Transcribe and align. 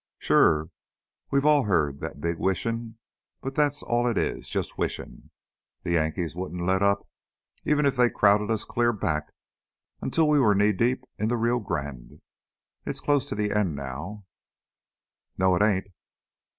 "Sure, 0.17 0.71
we've 1.29 1.45
all 1.45 1.65
heard 1.65 1.99
that 1.99 2.19
big 2.19 2.39
wishin', 2.39 2.97
but 3.39 3.53
that's 3.53 3.83
all 3.83 4.07
it 4.07 4.17
is, 4.17 4.49
just 4.49 4.75
wishin'. 4.75 5.29
The 5.83 5.91
Yankees 5.91 6.35
wouldn't 6.35 6.65
let 6.65 6.81
up 6.81 7.07
even 7.65 7.85
if 7.85 7.97
they 7.97 8.09
crowded 8.09 8.49
us 8.49 8.63
clear 8.63 8.93
back 8.93 9.31
until 10.01 10.27
we're 10.27 10.55
knee 10.55 10.73
deep 10.73 11.03
in 11.19 11.27
the 11.27 11.37
Rio 11.37 11.59
Grande. 11.59 12.19
It's 12.83 12.99
close 12.99 13.29
to 13.29 13.35
the 13.35 13.51
end 13.51 13.75
now" 13.75 14.25
"No, 15.37 15.55
it 15.55 15.61
ain't!" 15.61 15.85